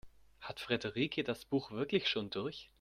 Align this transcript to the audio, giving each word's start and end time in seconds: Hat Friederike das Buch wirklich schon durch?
Hat 0.39 0.59
Friederike 0.59 1.23
das 1.23 1.45
Buch 1.45 1.69
wirklich 1.69 2.07
schon 2.09 2.31
durch? 2.31 2.69